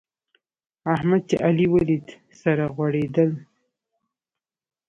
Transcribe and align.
احمد 0.95 1.21
چې 1.29 1.35
علي 1.45 1.65
وليد؛ 1.73 2.07
سره 2.41 2.63
غوړېدل. 2.75 3.31